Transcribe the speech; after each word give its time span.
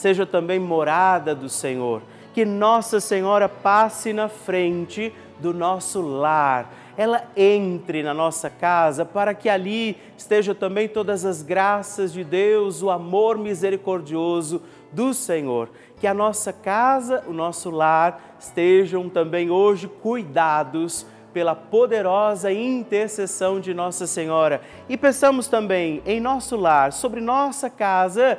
seja 0.00 0.24
também 0.24 0.58
morada 0.58 1.34
do 1.34 1.48
Senhor. 1.48 2.02
Que 2.32 2.44
Nossa 2.44 3.00
Senhora 3.00 3.48
passe 3.48 4.12
na 4.12 4.28
frente 4.28 5.12
do 5.38 5.52
nosso 5.52 6.00
lar, 6.00 6.72
ela 6.96 7.24
entre 7.36 8.02
na 8.02 8.12
nossa 8.12 8.50
casa 8.50 9.04
para 9.04 9.32
que 9.32 9.48
ali 9.48 9.96
estejam 10.16 10.54
também 10.54 10.86
todas 10.86 11.24
as 11.24 11.42
graças 11.42 12.12
de 12.12 12.22
Deus, 12.22 12.82
o 12.82 12.90
amor 12.90 13.38
misericordioso 13.38 14.62
do 14.92 15.14
Senhor. 15.14 15.70
Que 15.98 16.06
a 16.06 16.14
nossa 16.14 16.52
casa, 16.52 17.24
o 17.26 17.32
nosso 17.32 17.70
lar 17.70 18.36
estejam 18.38 19.08
também 19.08 19.50
hoje 19.50 19.88
cuidados 19.88 21.06
pela 21.32 21.54
poderosa 21.54 22.52
intercessão 22.52 23.60
de 23.60 23.72
Nossa 23.72 24.06
Senhora. 24.06 24.60
E 24.88 24.96
peçamos 24.96 25.46
também 25.46 26.02
em 26.04 26.20
nosso 26.20 26.56
lar, 26.56 26.92
sobre 26.92 27.20
nossa 27.20 27.70
casa, 27.70 28.38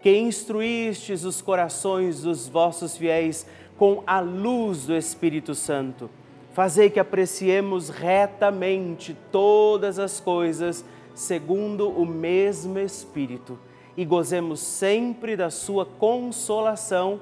que 0.00 0.16
instruístes 0.16 1.24
os 1.24 1.40
corações 1.40 2.22
dos 2.22 2.48
vossos 2.48 2.96
fiéis 2.96 3.46
com 3.76 4.02
a 4.06 4.20
luz 4.20 4.86
do 4.86 4.96
Espírito 4.96 5.54
Santo, 5.54 6.08
fazei 6.52 6.88
que 6.88 7.00
apreciemos 7.00 7.88
retamente 7.88 9.16
todas 9.30 9.98
as 9.98 10.20
coisas 10.20 10.84
segundo 11.14 11.88
o 11.88 12.04
mesmo 12.04 12.78
Espírito 12.78 13.58
e 13.96 14.04
gozemos 14.04 14.60
sempre 14.60 15.36
da 15.36 15.50
sua 15.50 15.86
consolação 15.86 17.20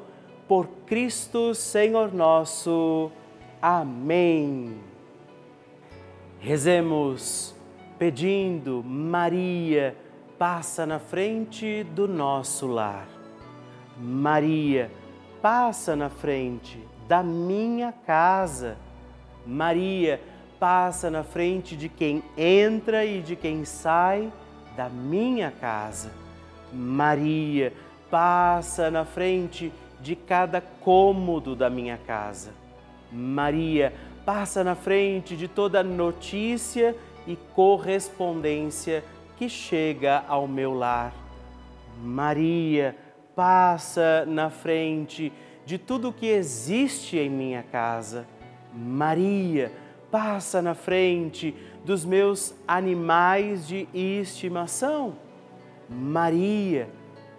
por 0.49 0.67
Cristo 0.87 1.55
Senhor 1.55 2.13
nosso. 2.13 3.11
Amém. 3.63 4.77
Rezemos 6.41 7.55
pedindo, 7.99 8.83
Maria, 8.85 9.97
passa 10.39 10.85
na 10.85 10.99
frente 10.99 11.85
do 11.85 12.09
nosso 12.09 12.67
lar. 12.67 13.07
Maria, 13.97 14.91
passa 15.41 15.95
na 15.95 16.09
frente 16.09 16.79
da 17.07 17.23
minha 17.23 17.93
casa. 17.93 18.77
Maria, 19.47 20.21
passa 20.59 21.11
na 21.11 21.23
frente 21.23 21.77
de 21.77 21.89
quem 21.89 22.23
entra 22.37 23.05
e 23.05 23.21
de 23.21 23.37
quem 23.37 23.65
sai 23.65 24.33
da 24.77 24.89
minha 24.89 25.51
casa. 25.51 26.11
Maria, 26.73 27.73
passa 28.11 28.91
na 28.91 29.05
frente 29.05 29.73
de 30.01 30.17
cada 30.17 30.61
cômodo 30.61 31.55
da 31.55 31.71
minha 31.71 31.99
casa. 31.99 32.53
Maria, 33.13 33.93
passa 34.25 34.65
na 34.65 34.75
frente 34.75 35.37
de 35.37 35.47
toda 35.47 35.83
notícia 35.83 36.97
e 37.27 37.37
correspondência 37.55 39.05
que 39.37 39.49
chega 39.49 40.25
ao 40.29 40.47
meu 40.47 40.75
lar. 40.75 41.13
Maria 42.03 42.97
passa 43.35 44.25
na 44.27 44.51
frente 44.51 45.33
de 45.67 45.79
tudo 45.79 46.13
que 46.13 46.27
existe 46.27 47.19
em 47.19 47.31
minha 47.31 47.63
casa. 47.63 48.27
Maria 48.73 49.73
passa 50.11 50.61
na 50.61 50.75
frente 50.75 51.55
dos 51.85 52.05
meus 52.05 52.55
animais 52.67 53.67
de 53.67 53.89
estimação. 53.93 55.17
Maria 55.89 56.89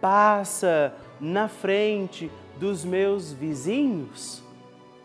passa 0.01 0.93
na 1.19 1.47
frente 1.47 2.29
dos 2.59 2.85
meus 2.85 3.31
vizinhos. 3.31 4.43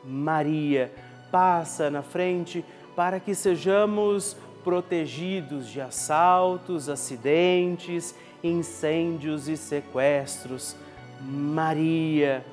Maria 0.05 0.93
passa 1.31 1.91
na 1.91 2.03
frente 2.03 2.65
para 2.97 3.21
que 3.21 3.35
sejamos 3.35 4.37
protegidos 4.65 5.69
de 5.69 5.81
assaltos, 5.81 6.89
acidentes, 6.89 8.13
incêndios 8.43 9.49
e 9.49 9.57
sequestros. 9.57 10.75
Maria 11.21 12.45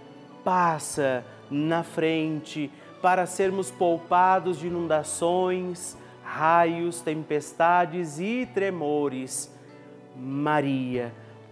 passa 0.44 1.26
na 1.50 1.82
frente 1.84 2.70
para 3.02 3.26
sermos 3.26 3.72
poupados 3.72 4.60
de 4.60 4.68
inundações, 4.68 5.98
raios, 6.24 7.02
tempestades 7.02 8.20
e 8.20 8.48
tremores. 8.54 9.52
Maria, 10.16 11.12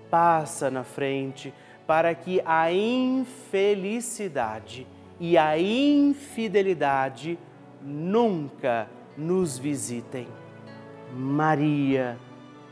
passa 0.09 0.71
na 0.71 0.83
frente 0.83 1.53
para 1.85 2.15
que 2.15 2.41
a 2.45 2.71
infelicidade 2.71 4.87
e 5.19 5.37
a 5.37 5.57
infidelidade 5.57 7.37
nunca 7.81 8.87
nos 9.17 9.57
visitem. 9.57 10.27
Maria, 11.15 12.17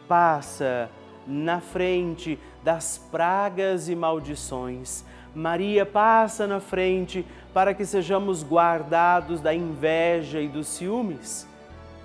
passa 0.06 0.90
na 1.26 1.62
frente 1.62 2.38
das 2.62 2.98
pragas 2.98 3.88
e 3.88 3.96
maldições. 3.96 5.06
Maria 5.34 5.86
passa 5.86 6.46
na 6.46 6.60
frente 6.60 7.26
para 7.54 7.74
que 7.74 7.86
sejamos 7.86 8.44
guardados 8.44 9.40
da 9.40 9.54
inveja 9.54 10.42
e 10.42 10.50
dos 10.50 10.68
ciúmes. 10.68 11.48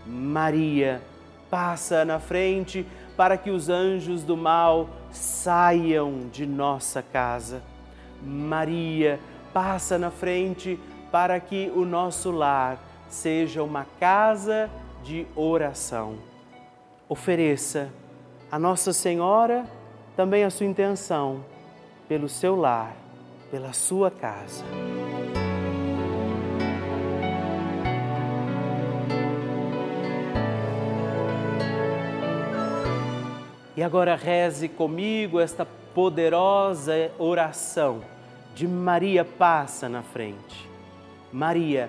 Maria 0.06 1.02
passa 1.50 2.04
na 2.04 2.20
frente 2.20 2.86
para 3.16 3.36
que 3.36 3.50
os 3.50 3.68
anjos 3.68 4.22
do 4.22 4.36
mal 4.36 4.88
saiam 5.10 6.28
de 6.30 6.46
nossa 6.46 7.02
casa. 7.02 7.62
Maria 8.22 9.18
passa 9.52 9.98
na 9.98 10.10
frente 10.10 10.78
para 11.10 11.40
que 11.40 11.72
o 11.74 11.84
nosso 11.84 12.30
lar 12.30 12.78
seja 13.08 13.62
uma 13.62 13.84
casa 13.98 14.70
de 15.02 15.26
oração. 15.34 16.16
Ofereça 17.08 17.90
a 18.50 18.58
Nossa 18.58 18.92
Senhora 18.92 19.66
também 20.16 20.44
a 20.44 20.50
sua 20.50 20.66
intenção 20.66 21.44
pelo 22.08 22.28
seu 22.28 22.56
lar, 22.56 22.96
pela 23.50 23.72
sua 23.72 24.10
casa. 24.10 24.64
E 33.76 33.82
agora 33.82 34.16
reze 34.16 34.68
comigo 34.68 35.38
esta 35.38 35.64
poderosa 35.64 37.12
oração 37.16 38.02
de 38.52 38.66
Maria 38.66 39.24
passa 39.24 39.88
na 39.88 40.02
frente. 40.02 40.68
Maria 41.32 41.88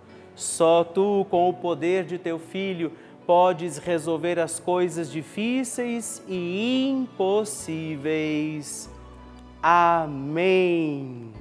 Só 0.41 0.83
tu, 0.83 1.25
com 1.29 1.47
o 1.49 1.53
poder 1.53 2.03
de 2.03 2.17
teu 2.17 2.39
filho, 2.39 2.91
podes 3.27 3.77
resolver 3.77 4.39
as 4.39 4.59
coisas 4.59 5.11
difíceis 5.11 6.19
e 6.27 6.89
impossíveis. 6.89 8.89
Amém. 9.61 11.31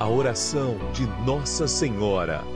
A 0.00 0.08
oração 0.08 0.78
de 0.94 1.06
Nossa 1.26 1.68
Senhora. 1.68 2.55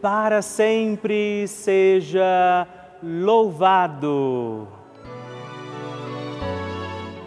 para 0.00 0.42
sempre 0.42 1.46
seja 1.48 2.66
louvado. 3.02 4.66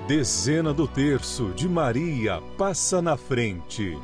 Dezena 0.08 0.74
do 0.74 0.88
terço 0.88 1.52
de 1.56 1.70
Maria 1.70 2.42
passa 2.58 3.02
na 3.02 3.16
frente. 3.16 3.98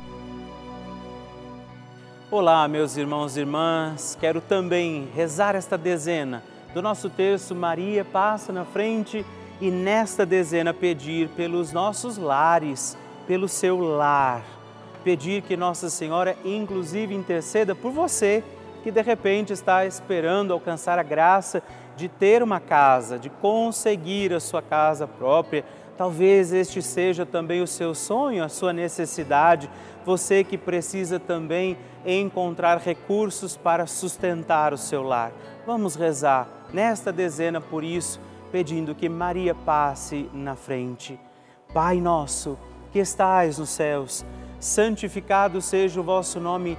Olá, 2.30 2.68
meus 2.68 2.96
irmãos 2.96 3.36
e 3.36 3.40
irmãs, 3.40 4.16
quero 4.20 4.40
também 4.40 5.08
rezar 5.14 5.54
esta 5.54 5.76
dezena 5.76 6.42
do 6.74 6.82
nosso 6.82 7.08
terço 7.08 7.54
Maria 7.54 8.04
passa 8.04 8.52
na 8.52 8.64
frente 8.64 9.24
e 9.60 9.70
nesta 9.70 10.24
dezena 10.26 10.74
pedir 10.74 11.28
pelos 11.30 11.72
nossos 11.72 12.16
lares, 12.16 12.96
pelo 13.26 13.48
seu 13.48 13.78
lar. 13.80 14.44
Pedir 15.02 15.42
que 15.42 15.56
Nossa 15.56 15.88
Senhora, 15.88 16.36
inclusive, 16.44 17.14
interceda 17.14 17.74
por 17.74 17.90
você 17.90 18.44
que 18.82 18.90
de 18.90 19.02
repente 19.02 19.52
está 19.52 19.84
esperando 19.86 20.52
alcançar 20.52 20.98
a 20.98 21.02
graça 21.02 21.62
de 21.96 22.08
ter 22.08 22.42
uma 22.42 22.60
casa, 22.60 23.18
de 23.18 23.28
conseguir 23.28 24.32
a 24.32 24.40
sua 24.40 24.62
casa 24.62 25.06
própria. 25.06 25.64
Talvez 25.96 26.52
este 26.52 26.80
seja 26.80 27.26
também 27.26 27.60
o 27.60 27.66
seu 27.66 27.94
sonho, 27.94 28.44
a 28.44 28.48
sua 28.48 28.72
necessidade. 28.72 29.68
Você 30.04 30.44
que 30.44 30.56
precisa 30.56 31.18
também 31.18 31.76
encontrar 32.06 32.78
recursos 32.78 33.56
para 33.56 33.86
sustentar 33.86 34.72
o 34.72 34.78
seu 34.78 35.02
lar. 35.02 35.32
Vamos 35.66 35.96
rezar 35.96 36.48
nesta 36.72 37.12
dezena 37.12 37.60
por 37.60 37.82
isso, 37.82 38.20
pedindo 38.52 38.94
que 38.94 39.08
Maria 39.08 39.54
passe 39.54 40.30
na 40.32 40.54
frente. 40.54 41.18
Pai 41.74 42.00
nosso, 42.00 42.56
que 42.92 43.00
estais 43.00 43.58
nos 43.58 43.70
céus, 43.70 44.24
santificado 44.58 45.60
seja 45.60 46.00
o 46.00 46.04
vosso 46.04 46.40
nome 46.40 46.78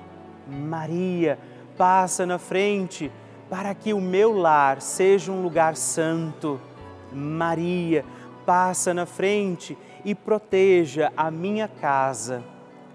Maria, 0.47 1.37
passa 1.77 2.25
na 2.25 2.37
frente 2.37 3.11
para 3.49 3.73
que 3.73 3.93
o 3.93 4.01
meu 4.01 4.37
lar 4.37 4.81
seja 4.81 5.31
um 5.31 5.41
lugar 5.41 5.75
santo. 5.75 6.59
Maria, 7.11 8.05
passa 8.45 8.93
na 8.93 9.05
frente 9.05 9.77
e 10.03 10.15
proteja 10.15 11.11
a 11.15 11.29
minha 11.29 11.67
casa 11.67 12.43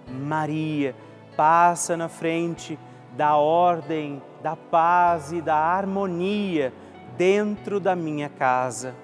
Maria, 0.09 0.95
passa 1.37 1.97
na 1.97 2.09
frente 2.09 2.79
da 3.17 3.37
ordem, 3.37 4.23
da 4.43 4.55
paz 4.55 5.33
e 5.33 5.41
da 5.41 5.57
harmonia 5.57 6.73
dentro 7.17 7.81
da 7.81 7.97
minha 7.97 8.29
casa. 8.29 8.95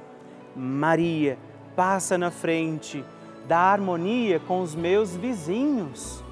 Maria, 0.54 1.38
passa 1.74 2.16
na 2.16 2.30
frente 2.30 3.04
da 3.48 3.58
harmonia 3.58 4.38
com 4.38 4.60
os 4.60 4.74
meus 4.74 5.16
vizinhos. 5.16 6.22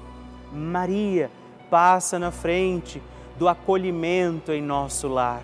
Maria, 0.53 1.29
passa 1.71 2.19
na 2.19 2.31
frente 2.31 3.01
do 3.39 3.47
acolhimento 3.47 4.51
em 4.51 4.61
nosso 4.61 5.07
lar. 5.07 5.41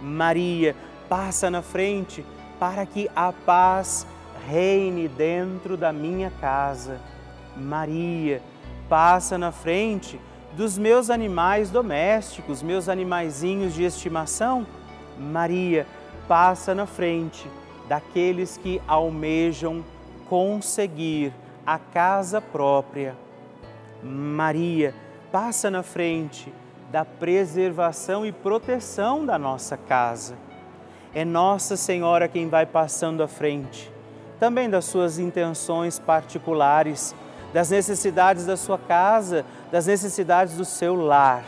Maria, 0.00 0.74
passa 1.08 1.48
na 1.48 1.62
frente 1.62 2.26
para 2.58 2.84
que 2.84 3.08
a 3.14 3.32
paz 3.32 4.04
reine 4.48 5.06
dentro 5.06 5.76
da 5.76 5.92
minha 5.92 6.32
casa. 6.40 7.00
Maria, 7.56 8.42
passa 8.88 9.38
na 9.38 9.52
frente 9.52 10.20
dos 10.56 10.76
meus 10.76 11.10
animais 11.10 11.70
domésticos, 11.70 12.60
meus 12.60 12.88
animaizinhos 12.88 13.72
de 13.72 13.84
estimação. 13.84 14.66
Maria, 15.16 15.86
passa 16.26 16.74
na 16.74 16.86
frente 16.86 17.48
daqueles 17.88 18.56
que 18.56 18.82
almejam 18.88 19.84
conseguir 20.28 21.32
a 21.64 21.78
casa 21.78 22.40
própria. 22.40 23.14
Maria, 24.02 24.92
passa 25.32 25.70
na 25.70 25.82
frente 25.82 26.52
da 26.92 27.06
preservação 27.06 28.24
e 28.26 28.30
proteção 28.30 29.24
da 29.24 29.38
nossa 29.38 29.78
casa. 29.78 30.36
É 31.14 31.24
Nossa 31.24 31.74
Senhora 31.74 32.28
quem 32.28 32.50
vai 32.50 32.66
passando 32.66 33.22
à 33.22 33.28
frente, 33.28 33.90
também 34.38 34.68
das 34.68 34.84
suas 34.84 35.18
intenções 35.18 35.98
particulares, 35.98 37.14
das 37.52 37.70
necessidades 37.70 38.44
da 38.44 38.58
sua 38.58 38.78
casa, 38.78 39.44
das 39.70 39.86
necessidades 39.86 40.54
do 40.54 40.66
seu 40.66 40.94
lar. 40.94 41.42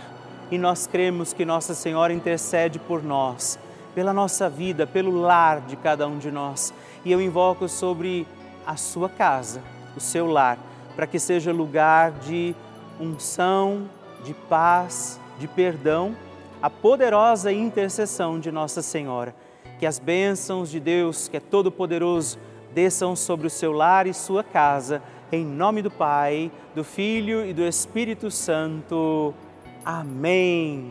E 0.50 0.56
nós 0.56 0.86
cremos 0.86 1.34
que 1.34 1.44
Nossa 1.44 1.74
Senhora 1.74 2.12
intercede 2.12 2.78
por 2.78 3.02
nós, 3.02 3.58
pela 3.94 4.14
nossa 4.14 4.48
vida, 4.48 4.86
pelo 4.86 5.20
lar 5.20 5.60
de 5.60 5.76
cada 5.76 6.06
um 6.06 6.18
de 6.18 6.30
nós. 6.30 6.72
E 7.04 7.12
eu 7.12 7.20
invoco 7.20 7.68
sobre 7.68 8.26
a 8.66 8.76
sua 8.76 9.10
casa, 9.10 9.62
o 9.94 10.00
seu 10.00 10.26
lar, 10.26 10.58
para 10.96 11.06
que 11.06 11.18
seja 11.18 11.52
lugar 11.52 12.12
de 12.12 12.54
unção, 13.00 13.88
de 14.24 14.34
paz, 14.34 15.20
de 15.38 15.46
perdão, 15.46 16.16
a 16.62 16.70
poderosa 16.70 17.52
intercessão 17.52 18.40
de 18.40 18.50
Nossa 18.50 18.82
Senhora. 18.82 19.34
Que 19.78 19.86
as 19.86 19.98
bênçãos 19.98 20.70
de 20.70 20.80
Deus, 20.80 21.28
que 21.28 21.36
é 21.36 21.40
todo-poderoso, 21.40 22.38
desçam 22.72 23.14
sobre 23.14 23.46
o 23.46 23.50
seu 23.50 23.72
lar 23.72 24.06
e 24.06 24.14
sua 24.14 24.42
casa, 24.42 25.02
em 25.30 25.44
nome 25.44 25.82
do 25.82 25.90
Pai, 25.90 26.50
do 26.74 26.84
Filho 26.84 27.44
e 27.44 27.52
do 27.52 27.62
Espírito 27.62 28.30
Santo. 28.30 29.34
Amém. 29.84 30.90